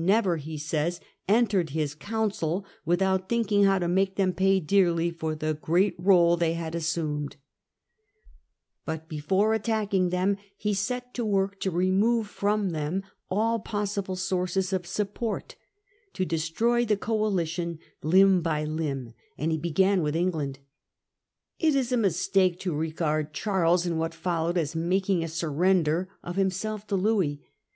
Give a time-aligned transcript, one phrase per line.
[0.00, 5.10] 179 never, he says, entered his council without thinking how to make them pay dearly
[5.10, 7.28] for the great rdle they had Louis deter assume<
[8.84, 13.02] But before attacking them he set to mines to gain work to remove from them
[13.28, 14.86] all possible sources Charles 11.
[14.86, 15.54] SU pp 0rt>
[16.12, 20.60] to destroy the coalition limb by limb \ and he began with England.
[21.58, 26.36] It is a mistake to regard Charles in what followed as making a surrender of
[26.36, 27.40] himself to Louis.